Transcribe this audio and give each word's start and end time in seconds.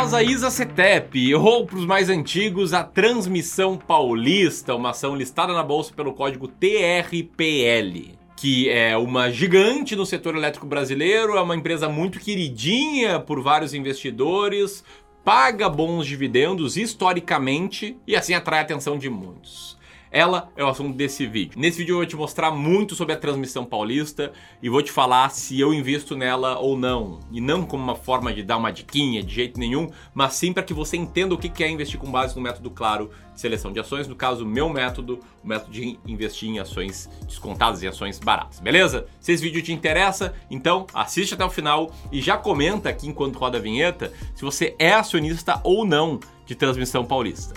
famosa 0.00 0.22
Isa 0.22 0.50
Cetep, 0.50 1.34
ou 1.34 1.66
para 1.66 1.76
os 1.76 1.84
mais 1.84 2.08
antigos, 2.08 2.72
a 2.72 2.82
Transmissão 2.82 3.76
Paulista, 3.76 4.74
uma 4.74 4.90
ação 4.90 5.14
listada 5.14 5.52
na 5.52 5.62
bolsa 5.62 5.92
pelo 5.92 6.14
código 6.14 6.48
TRPL 6.48 8.18
que 8.34 8.70
é 8.70 8.96
uma 8.96 9.30
gigante 9.30 9.94
no 9.94 10.06
setor 10.06 10.34
elétrico 10.34 10.64
brasileiro, 10.64 11.36
é 11.36 11.42
uma 11.42 11.54
empresa 11.54 11.86
muito 11.90 12.18
queridinha 12.18 13.20
por 13.20 13.42
vários 13.42 13.74
investidores, 13.74 14.82
paga 15.22 15.68
bons 15.68 16.06
dividendos 16.06 16.78
historicamente 16.78 17.98
e 18.06 18.16
assim 18.16 18.32
atrai 18.32 18.60
a 18.60 18.62
atenção 18.62 18.96
de 18.96 19.10
muitos. 19.10 19.78
Ela 20.10 20.50
é 20.56 20.64
o 20.64 20.68
assunto 20.68 20.96
desse 20.96 21.24
vídeo. 21.24 21.58
Nesse 21.58 21.78
vídeo 21.78 21.92
eu 21.92 21.96
vou 21.98 22.06
te 22.06 22.16
mostrar 22.16 22.50
muito 22.50 22.96
sobre 22.96 23.14
a 23.14 23.16
transmissão 23.16 23.64
paulista 23.64 24.32
e 24.60 24.68
vou 24.68 24.82
te 24.82 24.90
falar 24.90 25.30
se 25.30 25.60
eu 25.60 25.72
invisto 25.72 26.16
nela 26.16 26.58
ou 26.58 26.76
não. 26.76 27.20
E 27.30 27.40
não 27.40 27.64
como 27.64 27.84
uma 27.84 27.94
forma 27.94 28.32
de 28.34 28.42
dar 28.42 28.56
uma 28.56 28.72
diquinha 28.72 29.22
de 29.22 29.32
jeito 29.32 29.60
nenhum, 29.60 29.88
mas 30.12 30.34
sim 30.34 30.52
para 30.52 30.64
que 30.64 30.74
você 30.74 30.96
entenda 30.96 31.32
o 31.32 31.38
que 31.38 31.62
é 31.62 31.70
investir 31.70 31.98
com 31.98 32.10
base 32.10 32.34
no 32.34 32.42
método 32.42 32.70
claro 32.70 33.10
de 33.32 33.40
seleção 33.40 33.72
de 33.72 33.78
ações. 33.78 34.08
No 34.08 34.16
caso, 34.16 34.44
o 34.44 34.48
meu 34.48 34.68
método, 34.68 35.20
o 35.44 35.46
método 35.46 35.70
de 35.70 35.96
investir 36.04 36.48
em 36.48 36.58
ações 36.58 37.08
descontadas 37.26 37.80
e 37.82 37.86
ações 37.86 38.18
baratas, 38.18 38.58
beleza? 38.58 39.06
Se 39.20 39.32
esse 39.32 39.42
vídeo 39.42 39.62
te 39.62 39.72
interessa, 39.72 40.34
então 40.50 40.86
assiste 40.92 41.34
até 41.34 41.44
o 41.44 41.50
final 41.50 41.92
e 42.10 42.20
já 42.20 42.36
comenta 42.36 42.88
aqui 42.88 43.06
enquanto 43.06 43.38
roda 43.38 43.58
a 43.58 43.60
vinheta 43.60 44.12
se 44.34 44.42
você 44.42 44.74
é 44.76 44.92
acionista 44.92 45.60
ou 45.62 45.84
não 45.84 46.18
de 46.44 46.56
transmissão 46.56 47.04
paulista. 47.04 47.54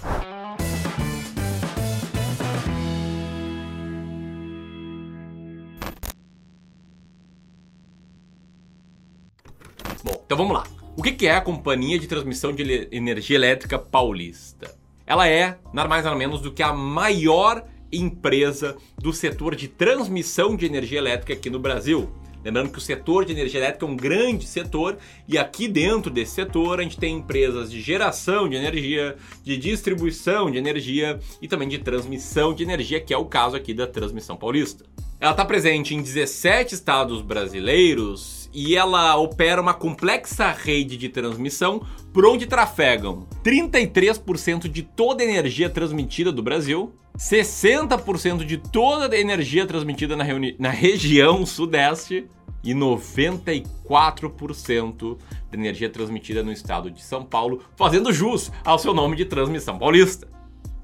Então 10.33 10.47
vamos 10.47 10.63
lá. 10.63 10.67
O 10.97 11.03
que 11.03 11.27
é 11.27 11.35
a 11.35 11.41
Companhia 11.41 11.99
de 11.99 12.07
Transmissão 12.07 12.51
de 12.51 12.87
Energia 12.91 13.35
Elétrica 13.35 13.77
Paulista? 13.77 14.75
Ela 15.05 15.27
é 15.27 15.59
nada 15.71 15.87
mais 15.87 16.05
nada 16.05 16.17
menos 16.17 16.41
do 16.41 16.51
que 16.51 16.63
a 16.63 16.73
maior 16.73 17.63
empresa 17.91 18.75
do 18.97 19.13
setor 19.13 19.55
de 19.55 19.67
transmissão 19.67 20.55
de 20.55 20.65
energia 20.65 20.97
elétrica 20.97 21.33
aqui 21.33 21.51
no 21.51 21.59
Brasil. 21.59 22.11
Lembrando 22.43 22.71
que 22.71 22.79
o 22.79 22.81
setor 22.81 23.25
de 23.25 23.31
energia 23.31 23.59
elétrica 23.59 23.85
é 23.85 23.89
um 23.89 23.95
grande 23.95 24.47
setor 24.47 24.97
e 25.27 25.37
aqui 25.37 25.67
dentro 25.67 26.09
desse 26.09 26.31
setor 26.31 26.79
a 26.79 26.83
gente 26.83 26.97
tem 26.97 27.17
empresas 27.17 27.69
de 27.69 27.79
geração 27.79 28.49
de 28.49 28.55
energia, 28.55 29.15
de 29.43 29.55
distribuição 29.55 30.49
de 30.49 30.57
energia 30.57 31.19
e 31.43 31.47
também 31.47 31.69
de 31.69 31.77
transmissão 31.77 32.55
de 32.55 32.63
energia, 32.63 32.99
que 32.99 33.13
é 33.13 33.17
o 33.17 33.25
caso 33.25 33.55
aqui 33.55 33.71
da 33.71 33.85
Transmissão 33.85 34.35
Paulista. 34.35 34.83
Ela 35.19 35.31
está 35.31 35.45
presente 35.45 35.93
em 35.93 36.01
17 36.01 36.73
estados 36.73 37.21
brasileiros 37.21 38.42
e 38.53 38.75
ela 38.75 39.17
opera 39.17 39.61
uma 39.61 39.73
complexa 39.73 40.51
rede 40.51 40.95
de 40.95 41.09
transmissão 41.09 41.81
por 42.13 42.25
onde 42.25 42.45
trafegam 42.45 43.27
33% 43.43 44.67
de 44.67 44.83
toda 44.83 45.23
a 45.23 45.25
energia 45.25 45.67
transmitida 45.69 46.31
do 46.31 46.43
Brasil, 46.43 46.93
60% 47.17 48.45
de 48.45 48.57
toda 48.57 49.15
a 49.15 49.19
energia 49.19 49.65
transmitida 49.65 50.15
na, 50.15 50.23
na 50.59 50.69
região 50.69 51.43
sudeste 51.45 52.27
e 52.63 52.73
94% 52.73 55.17
da 55.51 55.57
energia 55.57 55.89
transmitida 55.89 56.43
no 56.43 56.51
estado 56.51 56.91
de 56.91 57.03
São 57.03 57.25
Paulo, 57.25 57.61
fazendo 57.75 58.13
jus 58.13 58.51
ao 58.63 58.79
seu 58.79 58.93
nome 58.93 59.17
de 59.17 59.25
Transmissão 59.25 59.79
Paulista. 59.79 60.27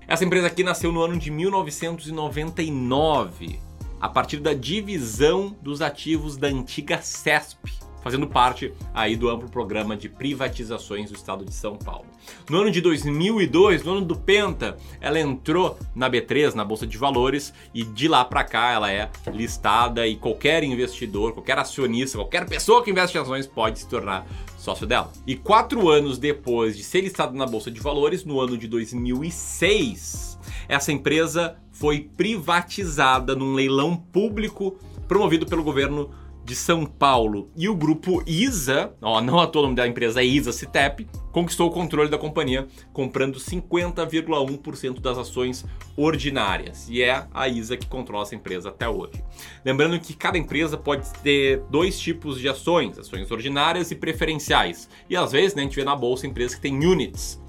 Essa 0.08 0.26
empresa 0.26 0.48
aqui 0.48 0.64
nasceu 0.64 0.92
no 0.92 1.02
ano 1.02 1.18
de 1.18 1.30
1999 1.30 3.69
a 4.00 4.08
partir 4.08 4.38
da 4.38 4.54
divisão 4.54 5.56
dos 5.62 5.82
ativos 5.82 6.38
da 6.38 6.48
antiga 6.48 7.02
CESP, 7.02 7.89
fazendo 8.02 8.28
parte 8.28 8.74
aí 8.94 9.16
do 9.16 9.30
amplo 9.30 9.50
programa 9.50 9.96
de 9.96 10.10
privatizações 10.10 11.10
do 11.10 11.16
estado 11.16 11.46
de 11.46 11.54
São 11.54 11.78
Paulo. 11.78 12.06
No 12.50 12.62
ano 12.62 12.72
de 12.72 12.82
2002, 12.82 13.84
no 13.84 13.94
ano 13.94 14.02
do 14.06 14.16
Penta, 14.16 14.78
ela 15.02 15.20
entrou 15.20 15.78
na 15.96 16.10
B3, 16.10 16.54
na 16.54 16.64
Bolsa 16.64 16.86
de 16.86 16.98
Valores, 16.98 17.54
e 17.74 17.84
de 17.84 18.08
lá 18.08 18.24
para 18.24 18.44
cá 18.44 18.72
ela 18.72 18.92
é 18.92 19.10
listada 19.34 20.08
e 20.08 20.16
qualquer 20.16 20.64
investidor, 20.64 21.34
qualquer 21.34 21.58
acionista, 21.58 22.18
qualquer 22.18 22.46
pessoa 22.48 22.84
que 22.84 22.92
investe 22.92 23.18
em 23.18 23.22
ações 23.22 23.48
pode 23.48 23.80
se 23.80 23.88
tornar 23.88 24.26
sócio 24.58 24.86
dela. 24.86 25.12
E 25.26 25.36
quatro 25.36 25.90
anos 25.90 26.18
depois 26.18 26.76
de 26.78 26.84
ser 26.84 27.02
listada 27.02 27.34
na 27.34 27.46
Bolsa 27.46 27.72
de 27.72 27.80
Valores, 27.80 28.24
no 28.24 28.40
ano 28.40 28.58
de 28.58 28.68
2006, 28.68 30.38
essa 30.68 30.92
empresa 30.92 31.58
foi 31.72 32.10
privatizada 32.16 33.36
num 33.36 33.54
leilão 33.54 33.96
público 33.96 34.78
promovido 35.08 35.46
pelo 35.46 35.64
governo 35.64 36.12
de 36.50 36.56
São 36.56 36.84
Paulo. 36.84 37.52
E 37.56 37.70
o 37.70 37.76
grupo 37.76 38.24
ISA, 38.26 38.92
ó, 39.04 39.22
não 39.22 39.40
a 39.40 39.46
todo 39.46 39.66
nome 39.66 39.76
da 39.76 39.88
empresa 39.88 40.20
é 40.20 40.26
ISA 40.26 40.52
Citep, 40.52 41.08
conquistou 41.32 41.68
o 41.68 41.72
controle 41.72 42.10
da 42.10 42.18
companhia, 42.18 42.68
comprando 42.92 43.38
50,1% 43.38 45.00
das 45.00 45.20
ações 45.20 45.64
ordinárias. 45.96 46.90
E 46.90 47.04
é 47.04 47.28
a 47.32 47.48
ISA 47.48 47.78
que 47.78 47.86
controla 47.86 48.24
essa 48.24 48.34
empresa 48.34 48.70
até 48.70 48.90
hoje. 48.90 49.24
Lembrando 49.64 50.00
que 50.00 50.16
cada 50.16 50.40
empresa 50.40 50.76
pode 50.76 51.08
ter 51.22 51.62
dois 51.70 52.00
tipos 52.00 52.40
de 52.40 52.50
ações, 52.50 52.98
ações 52.98 53.30
ordinárias 53.30 53.92
e 53.92 53.96
preferenciais. 53.96 54.90
E 55.08 55.16
às 55.16 55.32
vezes 55.32 55.54
né, 55.54 55.62
a 55.62 55.66
gente 55.66 55.76
vê 55.76 55.84
na 55.84 55.96
bolsa 55.96 56.26
empresas 56.26 56.56
que 56.56 56.62
têm 56.62 56.84
units, 56.84 57.40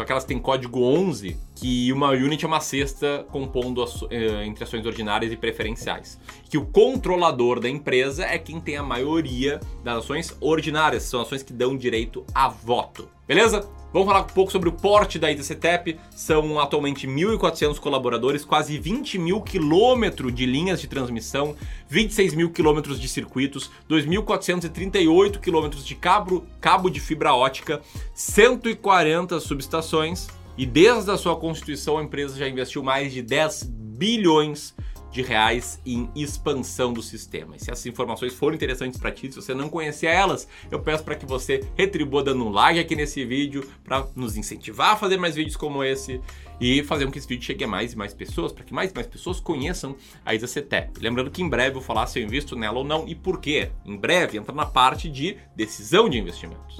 só 0.00 0.04
que 0.06 0.12
elas 0.12 0.24
têm 0.24 0.38
código 0.38 0.82
11, 0.82 1.36
que 1.54 1.92
uma 1.92 2.08
unit 2.12 2.42
é 2.42 2.48
uma 2.48 2.60
cesta 2.60 3.26
compondo 3.30 3.84
eh, 4.08 4.46
entre 4.46 4.64
ações 4.64 4.86
ordinárias 4.86 5.30
e 5.30 5.36
preferenciais. 5.36 6.18
Que 6.48 6.56
o 6.56 6.64
controlador 6.64 7.60
da 7.60 7.68
empresa 7.68 8.24
é 8.24 8.38
quem 8.38 8.58
tem 8.58 8.78
a 8.78 8.82
maioria 8.82 9.60
das 9.84 9.98
ações 9.98 10.34
ordinárias, 10.40 11.02
são 11.02 11.20
ações 11.20 11.42
que 11.42 11.52
dão 11.52 11.76
direito 11.76 12.24
a 12.34 12.48
voto. 12.48 13.10
Beleza? 13.28 13.68
Vamos 13.92 14.06
falar 14.06 14.20
um 14.20 14.26
pouco 14.26 14.52
sobre 14.52 14.68
o 14.68 14.72
porte 14.72 15.18
da 15.18 15.32
ITCTEP. 15.32 15.98
São 16.14 16.60
atualmente 16.60 17.08
1.400 17.08 17.80
colaboradores, 17.80 18.44
quase 18.44 18.78
20 18.78 19.18
mil 19.18 19.40
quilômetros 19.40 20.32
de 20.32 20.46
linhas 20.46 20.80
de 20.80 20.86
transmissão, 20.86 21.56
26 21.88 22.34
mil 22.34 22.50
quilômetros 22.50 23.00
de 23.00 23.08
circuitos, 23.08 23.68
2.438 23.88 25.40
quilômetros 25.40 25.84
de 25.84 25.96
cabo, 25.96 26.46
cabo 26.60 26.88
de 26.88 27.00
fibra 27.00 27.34
ótica, 27.34 27.80
140 28.14 29.40
subestações 29.40 30.28
e 30.56 30.64
desde 30.64 31.10
a 31.10 31.16
sua 31.16 31.34
constituição 31.34 31.98
a 31.98 32.02
empresa 32.02 32.38
já 32.38 32.48
investiu 32.48 32.84
mais 32.84 33.12
de 33.12 33.22
10 33.22 33.64
bilhões 33.64 34.72
de 35.10 35.22
reais 35.22 35.80
em 35.84 36.08
expansão 36.14 36.92
do 36.92 37.02
sistema. 37.02 37.56
E 37.56 37.60
se 37.60 37.70
essas 37.70 37.86
informações 37.86 38.34
forem 38.34 38.56
interessantes 38.56 38.98
para 38.98 39.10
ti, 39.10 39.30
se 39.30 39.36
você 39.36 39.54
não 39.54 39.68
conhecer 39.68 40.06
elas, 40.06 40.46
eu 40.70 40.80
peço 40.80 41.02
para 41.02 41.14
que 41.14 41.26
você 41.26 41.64
retribua 41.76 42.22
dando 42.22 42.44
um 42.44 42.50
like 42.50 42.78
aqui 42.78 42.94
nesse 42.94 43.24
vídeo 43.24 43.68
para 43.82 44.06
nos 44.14 44.36
incentivar 44.36 44.92
a 44.92 44.96
fazer 44.96 45.16
mais 45.16 45.34
vídeos 45.34 45.56
como 45.56 45.82
esse 45.82 46.20
e 46.60 46.82
fazer 46.84 47.06
com 47.06 47.12
que 47.12 47.18
esse 47.18 47.26
vídeo 47.26 47.44
chegue 47.44 47.64
a 47.64 47.68
mais 47.68 47.92
e 47.92 47.96
mais 47.96 48.12
pessoas, 48.12 48.52
para 48.52 48.64
que 48.64 48.72
mais 48.72 48.90
e 48.90 48.94
mais 48.94 49.06
pessoas 49.06 49.40
conheçam 49.40 49.96
a 50.24 50.34
Isa 50.34 50.46
CETEP. 50.46 51.00
Lembrando 51.00 51.30
que 51.30 51.42
em 51.42 51.48
breve 51.48 51.70
eu 51.70 51.74
vou 51.74 51.82
falar 51.82 52.06
se 52.06 52.20
eu 52.20 52.24
invisto 52.24 52.54
nela 52.54 52.78
ou 52.78 52.84
não 52.84 53.08
e 53.08 53.14
por 53.14 53.40
quê. 53.40 53.70
Em 53.84 53.96
breve 53.96 54.38
entra 54.38 54.54
na 54.54 54.66
parte 54.66 55.08
de 55.08 55.36
decisão 55.56 56.08
de 56.08 56.18
investimentos 56.18 56.78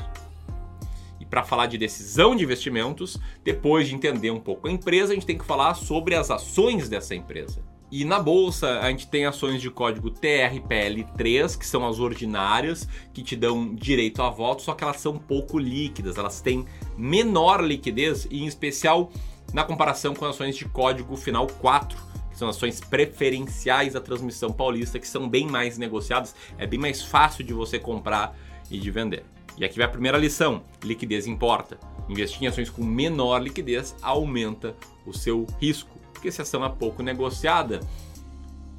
para 1.31 1.45
falar 1.45 1.67
de 1.67 1.79
decisão 1.79 2.35
de 2.35 2.43
investimentos, 2.43 3.17
depois 3.45 3.89
de 3.89 3.95
entender 3.95 4.33
um 4.33 4.41
pouco 4.41 4.67
a 4.67 4.71
empresa, 4.71 5.13
a 5.13 5.15
gente 5.15 5.25
tem 5.25 5.39
que 5.39 5.45
falar 5.45 5.75
sobre 5.75 6.17
as 6.17 6.29
ações 6.29 6.89
dessa 6.89 7.15
empresa. 7.15 7.70
E 7.91 8.05
na 8.05 8.21
bolsa 8.21 8.79
a 8.79 8.89
gente 8.89 9.09
tem 9.09 9.27
ações 9.27 9.61
de 9.61 9.69
código 9.69 10.11
TRPL3, 10.11 11.59
que 11.59 11.67
são 11.67 11.87
as 11.87 11.99
ordinárias, 11.99 12.89
que 13.13 13.21
te 13.21 13.35
dão 13.35 13.75
direito 13.75 14.23
a 14.23 14.31
voto, 14.31 14.63
só 14.63 14.75
que 14.75 14.85
elas 14.85 15.01
são 15.01 15.19
pouco 15.19 15.59
líquidas, 15.59 16.17
elas 16.17 16.41
têm 16.41 16.65
menor 16.97 17.65
liquidez, 17.65 18.29
e 18.31 18.43
em 18.43 18.47
especial 18.47 19.11
na 19.53 19.65
comparação 19.65 20.15
com 20.15 20.25
ações 20.25 20.57
de 20.57 20.67
código 20.67 21.17
final 21.17 21.49
4, 21.49 21.99
que 22.31 22.39
são 22.39 22.49
ações 22.49 22.81
preferenciais 22.81 23.95
da 23.95 24.01
transmissão 24.01 24.53
paulista, 24.53 25.01
que 25.01 25.09
são 25.09 25.29
bem 25.29 25.49
mais 25.49 25.77
negociadas, 25.77 26.35
é 26.59 26.69
bem 26.69 26.79
mais 26.79 27.03
fácil 27.03 27.45
de 27.45 27.53
você 27.53 27.77
comprar 27.77 28.39
e 28.71 28.79
de 28.79 28.89
vender. 28.89 29.25
E 29.59 29.65
aqui 29.65 29.77
vai 29.77 29.87
a 29.87 29.91
primeira 29.91 30.17
lição: 30.17 30.63
liquidez 30.83 31.27
importa. 31.27 31.79
Investir 32.09 32.43
em 32.43 32.47
ações 32.47 32.71
com 32.71 32.85
menor 32.85 33.43
liquidez 33.43 33.97
aumenta 34.01 34.77
o 35.05 35.13
seu 35.13 35.47
risco 35.61 36.00
porque 36.21 36.31
se 36.31 36.41
a 36.41 36.43
ação 36.43 36.63
é 36.63 36.69
pouco 36.69 37.03
negociada, 37.03 37.81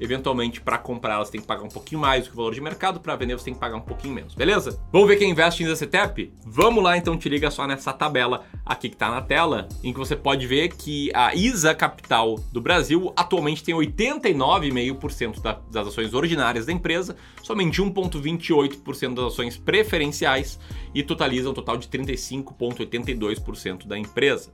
eventualmente 0.00 0.60
para 0.60 0.78
comprar 0.78 1.14
elas 1.14 1.28
tem 1.28 1.40
que 1.40 1.46
pagar 1.46 1.64
um 1.64 1.68
pouquinho 1.68 2.00
mais 2.00 2.22
do 2.22 2.28
que 2.28 2.34
o 2.34 2.36
valor 2.36 2.54
de 2.54 2.60
mercado, 2.60 3.00
para 3.00 3.16
vender 3.16 3.34
você 3.34 3.46
tem 3.46 3.54
que 3.54 3.58
pagar 3.58 3.76
um 3.76 3.80
pouquinho 3.80 4.14
menos, 4.14 4.32
beleza? 4.32 4.80
Vamos 4.92 5.08
ver 5.08 5.16
quem 5.16 5.30
investe 5.30 5.64
em 5.64 5.74
ZCTEP? 5.74 6.32
Vamos 6.46 6.84
lá 6.84 6.96
então, 6.96 7.18
te 7.18 7.28
liga 7.28 7.50
só 7.50 7.66
nessa 7.66 7.92
tabela 7.92 8.44
aqui 8.64 8.88
que 8.88 8.94
está 8.94 9.10
na 9.10 9.20
tela, 9.20 9.68
em 9.82 9.92
que 9.92 9.98
você 9.98 10.14
pode 10.14 10.46
ver 10.46 10.68
que 10.68 11.10
a 11.14 11.34
ISA 11.34 11.74
Capital 11.74 12.36
do 12.52 12.60
Brasil 12.60 13.12
atualmente 13.16 13.64
tem 13.64 13.74
89,5% 13.74 15.58
das 15.68 15.88
ações 15.88 16.14
ordinárias 16.14 16.66
da 16.66 16.72
empresa, 16.72 17.16
somente 17.42 17.82
1,28% 17.82 19.14
das 19.14 19.32
ações 19.32 19.56
preferenciais 19.56 20.60
e 20.94 21.02
totaliza 21.02 21.50
um 21.50 21.54
total 21.54 21.76
de 21.76 21.88
35,82% 21.88 23.88
da 23.88 23.98
empresa. 23.98 24.52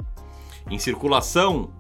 Em 0.71 0.79
circulação, 0.79 1.71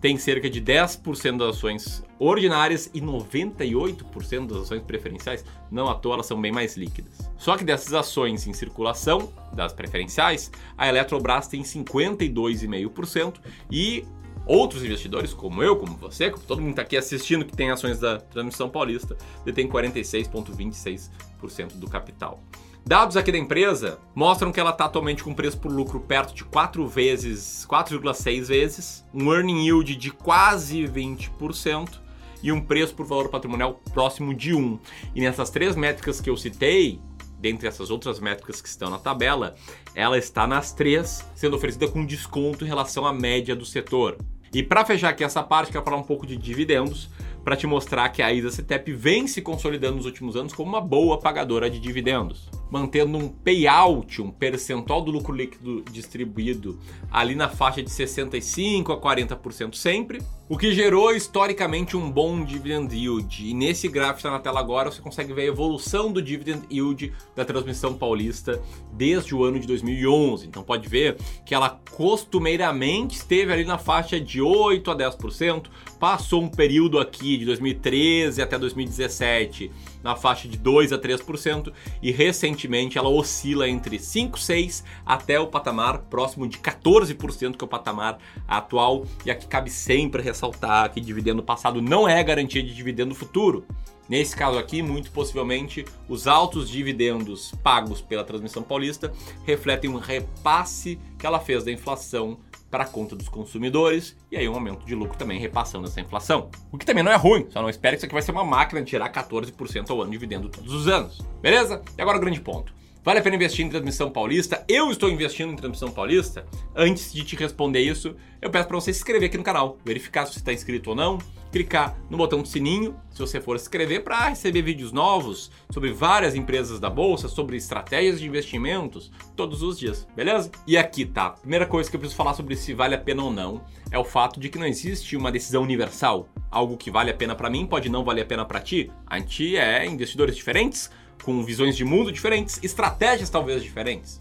tem 0.00 0.16
cerca 0.16 0.48
de 0.48 0.60
10% 0.60 1.38
das 1.38 1.56
ações 1.56 2.04
ordinárias 2.18 2.90
e 2.94 3.00
98% 3.00 4.46
das 4.46 4.62
ações 4.62 4.82
preferenciais. 4.82 5.44
Não 5.70 5.88
à 5.88 5.94
toa, 5.94 6.14
elas 6.14 6.26
são 6.26 6.40
bem 6.40 6.52
mais 6.52 6.76
líquidas. 6.76 7.30
Só 7.36 7.56
que 7.56 7.64
dessas 7.64 7.92
ações 7.92 8.46
em 8.46 8.52
circulação, 8.52 9.32
das 9.52 9.72
preferenciais, 9.72 10.50
a 10.76 10.88
Eletrobras 10.88 11.48
tem 11.48 11.62
52,5% 11.62 13.34
e 13.70 14.04
outros 14.46 14.82
investidores, 14.82 15.34
como 15.34 15.62
eu, 15.62 15.76
como 15.76 15.96
você, 15.96 16.30
como 16.30 16.44
todo 16.44 16.60
mundo 16.60 16.70
está 16.70 16.82
aqui 16.82 16.96
assistindo 16.96 17.44
que 17.44 17.56
tem 17.56 17.70
ações 17.70 18.00
da 18.00 18.18
Transmissão 18.18 18.70
Paulista, 18.70 19.16
detém 19.44 19.68
46,26% 19.68 21.74
do 21.74 21.88
capital. 21.88 22.42
Dados 22.86 23.16
aqui 23.16 23.30
da 23.30 23.38
empresa 23.38 23.98
mostram 24.14 24.50
que 24.50 24.58
ela 24.58 24.70
está 24.70 24.86
atualmente 24.86 25.22
com 25.22 25.34
preço 25.34 25.58
por 25.58 25.70
lucro 25.70 26.00
perto 26.00 26.34
de 26.34 26.44
4 26.44 26.86
vezes, 26.86 27.66
4,6 27.70 28.44
vezes, 28.46 29.04
um 29.12 29.32
earning 29.32 29.66
yield 29.66 29.94
de 29.94 30.10
quase 30.10 30.84
20% 30.84 32.00
e 32.42 32.50
um 32.50 32.60
preço 32.60 32.94
por 32.94 33.04
valor 33.04 33.28
patrimonial 33.28 33.80
próximo 33.92 34.34
de 34.34 34.54
1. 34.54 34.78
E 35.14 35.20
nessas 35.20 35.50
três 35.50 35.76
métricas 35.76 36.20
que 36.20 36.30
eu 36.30 36.36
citei, 36.36 37.00
dentre 37.38 37.68
essas 37.68 37.90
outras 37.90 38.20
métricas 38.20 38.60
que 38.60 38.68
estão 38.68 38.90
na 38.90 38.98
tabela, 38.98 39.54
ela 39.94 40.16
está 40.18 40.46
nas 40.46 40.72
três, 40.72 41.24
sendo 41.34 41.56
oferecida 41.56 41.88
com 41.88 42.04
desconto 42.06 42.64
em 42.64 42.68
relação 42.68 43.04
à 43.06 43.12
média 43.12 43.54
do 43.54 43.66
setor. 43.66 44.16
E 44.52 44.62
para 44.62 44.84
fechar 44.84 45.10
aqui 45.10 45.22
essa 45.22 45.42
parte, 45.42 45.70
quero 45.70 45.84
falar 45.84 45.98
um 45.98 46.02
pouco 46.02 46.26
de 46.26 46.36
dividendos 46.36 47.10
para 47.48 47.56
te 47.56 47.66
mostrar 47.66 48.10
que 48.10 48.20
a 48.20 48.30
ISA 48.30 48.50
CETEP 48.50 48.92
vem 48.92 49.26
se 49.26 49.40
consolidando 49.40 49.96
nos 49.96 50.04
últimos 50.04 50.36
anos 50.36 50.52
como 50.52 50.68
uma 50.68 50.82
boa 50.82 51.18
pagadora 51.18 51.70
de 51.70 51.80
dividendos 51.80 52.50
mantendo 52.70 53.16
um 53.16 53.28
payout, 53.28 54.20
um 54.20 54.30
percentual 54.30 55.00
do 55.00 55.10
lucro 55.10 55.34
líquido 55.34 55.82
distribuído 55.90 56.78
ali 57.10 57.34
na 57.34 57.48
faixa 57.48 57.82
de 57.82 57.90
65 57.90 58.92
a 58.92 59.00
40% 59.00 59.74
sempre, 59.74 60.20
o 60.48 60.56
que 60.56 60.72
gerou 60.72 61.14
historicamente 61.14 61.96
um 61.96 62.10
bom 62.10 62.42
dividend 62.42 62.94
yield. 62.94 63.46
E 63.46 63.54
nesse 63.54 63.88
gráfico 63.88 64.14
que 64.14 64.20
está 64.20 64.30
na 64.30 64.38
tela 64.38 64.60
agora, 64.60 64.90
você 64.90 65.00
consegue 65.00 65.32
ver 65.32 65.42
a 65.42 65.46
evolução 65.46 66.10
do 66.12 66.22
dividend 66.22 66.62
yield 66.70 67.12
da 67.34 67.44
transmissão 67.44 67.94
paulista 67.94 68.60
desde 68.92 69.34
o 69.34 69.44
ano 69.44 69.58
de 69.58 69.66
2011. 69.66 70.46
Então 70.46 70.62
pode 70.62 70.88
ver 70.88 71.16
que 71.44 71.54
ela 71.54 71.80
costumeiramente 71.90 73.16
esteve 73.16 73.52
ali 73.52 73.64
na 73.64 73.78
faixa 73.78 74.20
de 74.20 74.40
8 74.40 74.90
a 74.90 74.96
10%, 74.96 75.66
passou 75.98 76.42
um 76.42 76.48
período 76.48 76.98
aqui 76.98 77.37
de 77.38 77.44
2013 77.44 78.42
até 78.42 78.58
2017 78.58 79.70
na 80.02 80.16
faixa 80.16 80.48
de 80.48 80.56
2 80.56 80.92
a 80.92 80.98
3% 80.98 81.72
e 82.02 82.10
recentemente 82.10 82.98
ela 82.98 83.08
oscila 83.08 83.68
entre 83.68 83.98
5, 83.98 84.38
6 84.38 84.84
até 85.04 85.38
o 85.38 85.46
patamar 85.46 85.98
próximo 86.02 86.46
de 86.46 86.58
14%, 86.58 87.56
que 87.56 87.64
é 87.64 87.66
o 87.66 87.68
patamar 87.68 88.18
atual. 88.46 89.04
E 89.24 89.30
aqui 89.30 89.46
cabe 89.46 89.70
sempre 89.70 90.22
ressaltar 90.22 90.90
que 90.92 91.00
dividendo 91.00 91.42
passado 91.42 91.80
não 91.82 92.08
é 92.08 92.22
garantia 92.22 92.62
de 92.62 92.74
dividendo 92.74 93.14
futuro. 93.14 93.64
Nesse 94.08 94.34
caso 94.34 94.58
aqui, 94.58 94.80
muito 94.80 95.10
possivelmente, 95.10 95.84
os 96.08 96.26
altos 96.26 96.70
dividendos 96.70 97.52
pagos 97.62 98.00
pela 98.00 98.24
transmissão 98.24 98.62
paulista 98.62 99.12
refletem 99.44 99.90
um 99.90 99.98
repasse 99.98 100.98
que 101.18 101.26
ela 101.26 101.38
fez 101.38 101.62
da 101.62 101.70
inflação 101.70 102.38
para 102.70 102.84
a 102.84 102.86
conta 102.86 103.16
dos 103.16 103.28
consumidores 103.28 104.16
e 104.30 104.36
aí 104.36 104.48
um 104.48 104.54
aumento 104.54 104.84
de 104.84 104.94
lucro 104.94 105.16
também 105.16 105.40
repassando 105.40 105.86
essa 105.86 106.00
inflação. 106.00 106.50
O 106.70 106.76
que 106.76 106.84
também 106.84 107.02
não 107.02 107.12
é 107.12 107.16
ruim, 107.16 107.46
só 107.50 107.62
não 107.62 107.70
espere 107.70 107.96
que 107.96 107.98
isso 107.98 108.06
aqui 108.06 108.14
vai 108.14 108.22
ser 108.22 108.32
uma 108.32 108.44
máquina 108.44 108.82
de 108.82 108.88
tirar 108.88 109.10
14% 109.10 109.90
ao 109.90 110.02
ano 110.02 110.10
de 110.10 110.18
dividendo 110.18 110.48
todos 110.48 110.72
os 110.72 110.88
anos. 110.88 111.20
Beleza? 111.40 111.82
E 111.96 112.02
agora 112.02 112.18
o 112.18 112.20
grande 112.20 112.40
ponto. 112.40 112.77
Vale 113.08 113.20
a 113.20 113.22
pena 113.22 113.36
investir 113.36 113.64
em 113.64 113.70
transmissão 113.70 114.10
paulista? 114.10 114.62
Eu 114.68 114.90
estou 114.90 115.08
investindo 115.08 115.50
em 115.50 115.56
transmissão 115.56 115.90
paulista? 115.90 116.44
Antes 116.76 117.10
de 117.10 117.24
te 117.24 117.36
responder 117.36 117.80
isso, 117.80 118.14
eu 118.38 118.50
peço 118.50 118.68
para 118.68 118.78
você 118.78 118.92
se 118.92 118.98
inscrever 118.98 119.30
aqui 119.30 119.38
no 119.38 119.42
canal, 119.42 119.78
verificar 119.82 120.26
se 120.26 120.34
você 120.34 120.40
está 120.40 120.52
inscrito 120.52 120.90
ou 120.90 120.94
não, 120.94 121.16
clicar 121.50 121.96
no 122.10 122.18
botão 122.18 122.42
do 122.42 122.48
sininho, 122.48 122.94
se 123.10 123.18
você 123.18 123.40
for 123.40 123.58
se 123.58 123.64
inscrever, 123.64 124.04
para 124.04 124.28
receber 124.28 124.60
vídeos 124.60 124.92
novos 124.92 125.50
sobre 125.70 125.90
várias 125.90 126.34
empresas 126.34 126.78
da 126.78 126.90
bolsa, 126.90 127.28
sobre 127.28 127.56
estratégias 127.56 128.20
de 128.20 128.26
investimentos, 128.26 129.10
todos 129.34 129.62
os 129.62 129.78
dias, 129.78 130.06
beleza? 130.14 130.50
E 130.66 130.76
aqui 130.76 131.06
tá. 131.06 131.30
Primeira 131.30 131.64
coisa 131.64 131.88
que 131.88 131.96
eu 131.96 132.00
preciso 132.00 132.18
falar 132.18 132.34
sobre 132.34 132.56
se 132.56 132.74
vale 132.74 132.94
a 132.94 132.98
pena 132.98 133.22
ou 133.22 133.32
não 133.32 133.64
é 133.90 133.98
o 133.98 134.04
fato 134.04 134.38
de 134.38 134.50
que 134.50 134.58
não 134.58 134.66
existe 134.66 135.16
uma 135.16 135.32
decisão 135.32 135.62
universal. 135.62 136.28
Algo 136.50 136.76
que 136.76 136.90
vale 136.90 137.10
a 137.10 137.14
pena 137.14 137.34
para 137.34 137.48
mim 137.48 137.64
pode 137.64 137.88
não 137.88 138.04
valer 138.04 138.20
a 138.20 138.26
pena 138.26 138.44
para 138.44 138.60
ti. 138.60 138.92
A 139.06 139.18
gente 139.18 139.56
é 139.56 139.86
investidores 139.86 140.36
diferentes 140.36 140.90
com 141.28 141.44
visões 141.44 141.76
de 141.76 141.84
mundo 141.84 142.10
diferentes, 142.10 142.58
estratégias 142.62 143.28
talvez 143.28 143.62
diferentes. 143.62 144.18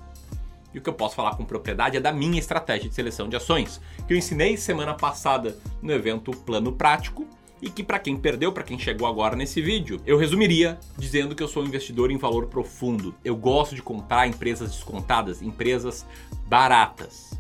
E 0.74 0.78
o 0.78 0.82
que 0.82 0.90
eu 0.90 0.94
posso 0.94 1.16
falar 1.16 1.38
com 1.38 1.46
propriedade 1.46 1.96
é 1.96 2.02
da 2.02 2.12
minha 2.12 2.38
estratégia 2.38 2.90
de 2.90 2.94
seleção 2.94 3.30
de 3.30 3.38
ações, 3.38 3.80
que 4.06 4.14
eu 4.14 4.18
ensinei 4.18 4.58
semana 4.58 4.94
passada 4.94 5.58
no 5.82 5.94
evento 5.94 6.32
Plano 6.32 6.74
Prático 6.74 7.26
e 7.62 7.70
que 7.70 7.82
para 7.82 7.98
quem 7.98 8.18
perdeu, 8.18 8.52
para 8.52 8.64
quem 8.64 8.78
chegou 8.78 9.08
agora 9.08 9.38
nesse 9.38 9.62
vídeo, 9.62 10.02
eu 10.06 10.18
resumiria 10.18 10.78
dizendo 10.98 11.34
que 11.34 11.42
eu 11.42 11.48
sou 11.48 11.64
um 11.64 11.68
investidor 11.68 12.12
em 12.12 12.18
valor 12.18 12.48
profundo. 12.48 13.16
Eu 13.24 13.38
gosto 13.38 13.74
de 13.74 13.82
comprar 13.82 14.28
empresas 14.28 14.72
descontadas, 14.72 15.42
empresas 15.42 16.06
baratas. 16.46 17.40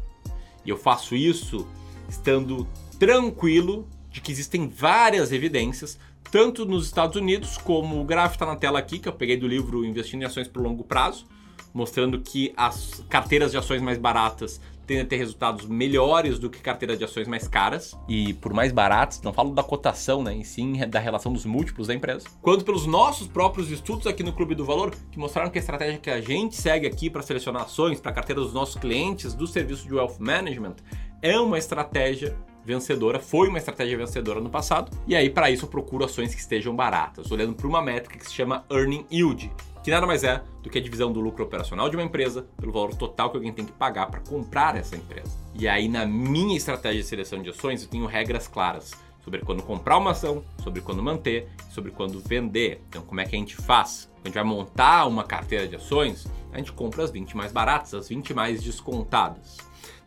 E 0.63 0.69
eu 0.69 0.77
faço 0.77 1.13
isso 1.13 1.67
estando 2.07 2.65
tranquilo 2.97 3.85
de 4.09 4.21
que 4.21 4.31
existem 4.31 4.69
várias 4.69 5.33
evidências 5.33 5.99
tanto 6.31 6.65
nos 6.65 6.85
Estados 6.85 7.15
Unidos, 7.15 7.57
como 7.57 7.99
o 8.01 8.03
gráfico 8.03 8.35
está 8.35 8.45
na 8.45 8.55
tela 8.55 8.79
aqui, 8.79 8.99
que 8.99 9.07
eu 9.07 9.13
peguei 9.13 9.37
do 9.37 9.47
livro 9.47 9.85
Investindo 9.85 10.21
em 10.21 10.25
Ações 10.25 10.47
por 10.47 10.61
Longo 10.61 10.83
Prazo, 10.83 11.25
mostrando 11.73 12.19
que 12.19 12.53
as 12.57 13.03
carteiras 13.09 13.51
de 13.51 13.57
ações 13.57 13.81
mais 13.81 13.97
baratas 13.97 14.59
tendem 14.87 15.03
a 15.03 15.05
ter 15.05 15.17
resultados 15.17 15.67
melhores 15.67 16.39
do 16.39 16.49
que 16.49 16.59
carteiras 16.59 16.97
de 16.97 17.03
ações 17.03 17.27
mais 17.27 17.47
caras. 17.47 17.95
E 18.07 18.33
por 18.35 18.53
mais 18.53 18.71
baratas, 18.71 19.21
não 19.21 19.33
falo 19.33 19.53
da 19.53 19.61
cotação, 19.61 20.23
né? 20.23 20.37
E 20.37 20.45
sim 20.45 20.77
da 20.87 20.99
relação 20.99 21.31
dos 21.31 21.45
múltiplos 21.45 21.87
da 21.87 21.93
empresa. 21.93 22.25
Quanto 22.41 22.63
pelos 22.63 22.85
nossos 22.85 23.27
próprios 23.27 23.69
estudos 23.69 24.07
aqui 24.07 24.23
no 24.23 24.31
Clube 24.31 24.55
do 24.55 24.63
Valor, 24.63 24.95
que 25.11 25.19
mostraram 25.19 25.51
que 25.51 25.57
a 25.57 25.61
estratégia 25.61 25.99
que 25.99 26.09
a 26.09 26.21
gente 26.21 26.55
segue 26.55 26.87
aqui 26.87 27.09
para 27.09 27.21
selecionar 27.21 27.63
ações 27.63 27.99
para 27.99 28.11
a 28.11 28.15
carteira 28.15 28.41
dos 28.41 28.53
nossos 28.53 28.79
clientes 28.79 29.33
do 29.33 29.45
serviço 29.45 29.85
de 29.85 29.93
Wealth 29.93 30.17
Management 30.19 30.77
é 31.21 31.37
uma 31.37 31.57
estratégia 31.57 32.37
vencedora, 32.67 33.17
foi 33.17 33.47
uma 33.47 33.57
estratégia 33.57 33.97
vencedora 33.97 34.41
no 34.41 34.49
passado. 34.49 34.91
E 35.07 35.15
aí, 35.15 35.29
para 35.29 35.49
isso, 35.49 35.63
eu 35.63 35.69
procuro 35.69 36.03
ações 36.03 36.35
que 36.35 36.41
estejam 36.41 36.75
baratas, 36.75 37.31
olhando 37.31 37.53
para 37.53 37.65
uma 37.65 37.81
métrica 37.81 38.19
que 38.19 38.25
se 38.25 38.33
chama 38.33 38.65
Earning 38.69 39.05
Yield, 39.09 39.49
que 39.81 39.89
nada 39.89 40.05
mais 40.05 40.25
é 40.25 40.43
do 40.61 40.69
que 40.69 40.77
a 40.77 40.81
divisão 40.81 41.13
do 41.13 41.21
lucro 41.21 41.45
operacional 41.45 41.89
de 41.89 41.95
uma 41.95 42.03
empresa 42.03 42.45
pelo 42.57 42.73
valor 42.73 42.93
total 42.93 43.29
que 43.29 43.37
alguém 43.37 43.53
tem 43.53 43.63
que 43.63 43.71
pagar 43.71 44.07
para 44.07 44.19
comprar 44.19 44.75
essa 44.75 44.97
empresa. 44.97 45.31
E 45.55 45.65
aí, 45.65 45.87
na 45.87 46.05
minha 46.05 46.57
estratégia 46.57 47.01
de 47.01 47.07
seleção 47.07 47.41
de 47.41 47.49
ações, 47.49 47.83
eu 47.83 47.87
tenho 47.87 48.05
regras 48.05 48.49
claras 48.49 48.91
sobre 49.27 49.41
quando 49.41 49.61
comprar 49.61 49.97
uma 49.97 50.11
ação, 50.11 50.41
sobre 50.63 50.79
quando 50.79 51.03
manter, 51.03 51.49
sobre 51.69 51.91
quando 51.91 52.17
vender. 52.21 52.81
Então, 52.87 53.01
como 53.01 53.19
é 53.19 53.25
que 53.25 53.35
a 53.35 53.39
gente 53.39 53.57
faz? 53.57 54.09
Quando 54.13 54.23
a 54.23 54.27
gente 54.29 54.35
vai 54.35 54.43
montar 54.45 55.05
uma 55.05 55.25
carteira 55.25 55.67
de 55.67 55.75
ações, 55.75 56.25
a 56.53 56.57
gente 56.57 56.71
compra 56.71 57.03
as 57.03 57.11
20 57.11 57.35
mais 57.35 57.51
baratas, 57.51 57.93
as 57.93 58.07
20 58.07 58.33
mais 58.33 58.63
descontadas. 58.63 59.57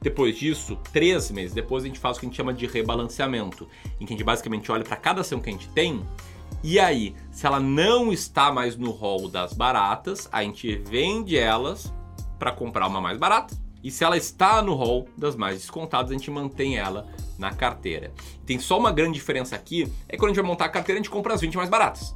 Depois 0.01 0.39
disso, 0.39 0.75
três 0.91 1.31
meses 1.31 1.53
depois, 1.53 1.85
a 1.85 1.87
gente 1.87 1.99
faz 1.99 2.17
o 2.17 2.21
que 2.21 2.25
a 2.25 2.29
gente 2.31 2.37
chama 2.37 2.55
de 2.55 2.67
rebalanceamento, 2.67 3.69
em 4.01 4.07
que 4.07 4.15
a 4.15 4.17
gente 4.17 4.25
basicamente 4.25 4.73
olha 4.73 4.85
para 4.85 4.97
cada 4.97 5.21
ação 5.21 5.39
que 5.39 5.51
a 5.51 5.53
gente 5.53 5.69
tem 5.69 6.03
e 6.63 6.79
aí, 6.79 7.15
se 7.31 7.47
ela 7.47 7.61
não 7.61 8.13
está 8.13 8.51
mais 8.51 8.77
no 8.77 8.91
rol 8.91 9.29
das 9.29 9.53
baratas, 9.53 10.29
a 10.33 10.43
gente 10.43 10.77
vende 10.77 11.37
elas 11.37 11.93
para 12.39 12.53
comprar 12.53 12.87
uma 12.87 13.01
mais 13.01 13.19
barata. 13.19 13.55
E 13.83 13.91
se 13.91 14.05
ela 14.05 14.17
está 14.17 14.61
no 14.61 14.75
rol 14.75 15.09
das 15.17 15.37
mais 15.37 15.61
descontadas, 15.61 16.11
a 16.11 16.15
gente 16.15 16.31
mantém 16.31 16.77
ela 16.77 17.07
na 17.41 17.53
carteira. 17.53 18.13
Tem 18.47 18.59
só 18.59 18.79
uma 18.79 18.93
grande 18.93 19.15
diferença 19.15 19.57
aqui, 19.57 19.91
é 20.09 20.17
quando 20.17 20.27
a 20.27 20.35
gente 20.35 20.43
vai 20.43 20.51
montar 20.51 20.67
a 20.67 20.69
carteira, 20.69 21.01
a 21.01 21.03
gente 21.03 21.11
compra 21.11 21.35
as 21.35 21.41
20 21.41 21.57
mais 21.57 21.71
baratas. 21.71 22.15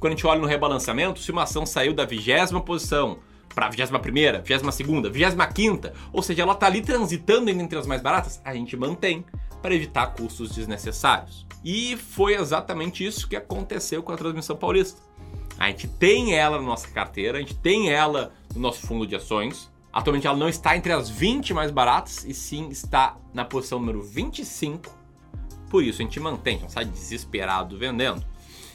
Quando 0.00 0.14
a 0.14 0.16
gente 0.16 0.26
olha 0.26 0.40
no 0.40 0.46
rebalanceamento, 0.46 1.20
se 1.20 1.30
uma 1.30 1.44
ação 1.44 1.64
saiu 1.64 1.94
da 1.94 2.04
vigésima 2.04 2.60
posição 2.60 3.18
para 3.54 3.66
a 3.66 3.70
21ª, 3.70 4.42
22ª, 4.42 5.10
25ª, 5.12 5.92
ou 6.12 6.22
seja, 6.22 6.42
ela 6.42 6.54
está 6.54 6.66
ali 6.66 6.80
transitando 6.80 7.50
entre 7.50 7.78
as 7.78 7.86
mais 7.86 8.00
baratas, 8.00 8.40
a 8.44 8.54
gente 8.54 8.76
mantém 8.76 9.24
para 9.60 9.74
evitar 9.74 10.06
custos 10.08 10.54
desnecessários. 10.54 11.46
E 11.64 11.96
foi 11.96 12.34
exatamente 12.34 13.06
isso 13.06 13.28
que 13.28 13.36
aconteceu 13.36 14.02
com 14.02 14.10
a 14.10 14.16
transmissão 14.16 14.56
paulista. 14.56 15.00
A 15.58 15.68
gente 15.68 15.86
tem 15.86 16.34
ela 16.34 16.56
na 16.56 16.64
nossa 16.64 16.88
carteira, 16.88 17.38
a 17.38 17.40
gente 17.40 17.54
tem 17.54 17.90
ela 17.90 18.32
no 18.54 18.60
nosso 18.60 18.84
fundo 18.86 19.06
de 19.06 19.14
ações. 19.14 19.70
Atualmente 19.92 20.26
ela 20.26 20.36
não 20.36 20.48
está 20.48 20.76
entre 20.76 20.92
as 20.92 21.10
20 21.10 21.52
mais 21.52 21.70
baratas 21.70 22.24
e 22.24 22.32
sim 22.32 22.68
está 22.68 23.16
na 23.34 23.44
posição 23.44 23.78
número 23.78 24.02
25. 24.02 24.90
Por 25.68 25.84
isso 25.84 26.00
a 26.00 26.04
gente 26.04 26.18
mantém, 26.18 26.54
a 26.54 26.58
gente 26.58 26.62
não 26.62 26.70
sai 26.70 26.84
desesperado 26.84 27.78
vendendo. 27.78 28.24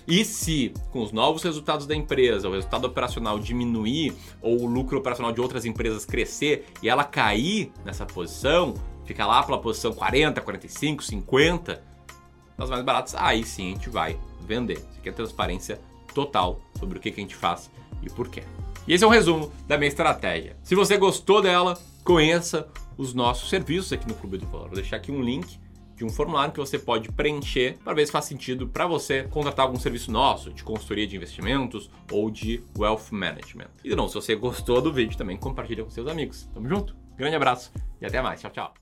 E 0.08 0.24
se, 0.24 0.74
com 0.92 1.04
os 1.04 1.12
novos 1.12 1.44
resultados 1.44 1.86
da 1.86 1.94
empresa, 1.94 2.48
o 2.48 2.54
resultado 2.54 2.86
operacional 2.86 3.38
diminuir 3.38 4.16
ou 4.42 4.62
o 4.62 4.66
lucro 4.66 4.98
operacional 4.98 5.34
de 5.34 5.42
outras 5.42 5.66
empresas 5.66 6.06
crescer 6.06 6.66
e 6.82 6.88
ela 6.88 7.04
cair 7.04 7.74
nessa 7.84 8.06
posição, 8.06 8.74
fica 9.04 9.26
lá 9.26 9.44
pela 9.44 9.60
posição 9.60 9.92
40, 9.92 10.40
45, 10.40 11.04
50, 11.04 11.84
nas 12.58 12.70
mais 12.70 12.84
baratas, 12.84 13.16
aí 13.16 13.44
sim 13.44 13.72
a 13.72 13.76
gente 13.76 13.90
vai 13.90 14.18
vender. 14.40 14.78
Isso 14.78 15.00
aqui 15.00 15.10
é 15.10 15.12
transparência 15.12 15.82
total 16.14 16.62
sobre 16.80 16.98
o 16.98 17.02
que, 17.02 17.12
que 17.12 17.20
a 17.20 17.24
gente 17.24 17.36
faz 17.36 17.70
e 18.02 18.10
por 18.10 18.30
quê. 18.30 18.44
E 18.88 18.94
esse 18.94 19.04
é 19.04 19.08
um 19.08 19.12
resumo 19.12 19.52
da 19.68 19.78
minha 19.78 19.90
estratégia. 19.90 20.56
Se 20.64 20.74
você 20.74 20.98
gostou 20.98 21.42
dela, 21.42 21.78
conheça 22.06 22.68
os 22.98 23.14
nossos 23.14 23.50
serviços 23.50 23.92
aqui 23.92 24.08
no 24.08 24.16
Clube 24.16 24.38
do 24.38 24.46
Valor. 24.46 24.68
Vou 24.68 24.76
deixar 24.76 24.96
aqui 24.96 25.12
um 25.12 25.22
link 25.22 25.60
de 25.98 26.06
um 26.06 26.10
formulário 26.10 26.54
que 26.54 26.60
você 26.60 26.80
pode 26.80 27.12
preencher 27.12 27.78
para 27.84 27.94
ver 27.94 28.06
se 28.06 28.12
faz 28.12 28.26
sentido 28.26 28.68
para 28.68 28.88
você 28.88 29.24
contratar 29.24 29.66
algum 29.66 29.80
serviço 29.80 30.12
nosso 30.12 30.54
de 30.54 30.64
consultoria 30.64 31.06
de 31.06 31.18
investimentos 31.18 31.90
ou 32.12 32.30
de 32.32 32.64
wealth 32.78 33.12
management. 33.12 33.70
E 33.84 33.94
não, 33.96 34.08
se 34.08 34.16
você 34.16 34.36
gostou 34.36 34.82
do 34.82 34.94
vídeo 34.94 35.18
também 35.18 35.36
compartilha 35.36 35.84
com 35.84 35.90
seus 35.90 36.08
amigos. 36.08 36.48
Tamo 36.54 36.70
junto. 36.70 36.96
Grande 37.18 37.36
abraço 37.36 37.74
e 38.00 38.06
até 38.06 38.22
mais. 38.22 38.40
Tchau, 38.40 38.52
tchau. 38.52 38.78